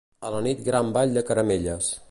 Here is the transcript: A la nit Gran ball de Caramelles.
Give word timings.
A 0.29 0.29
la 0.35 0.39
nit 0.45 0.63
Gran 0.69 0.89
ball 0.97 1.13
de 1.19 1.25
Caramelles. 1.29 1.93